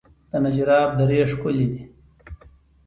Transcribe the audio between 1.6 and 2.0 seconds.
دي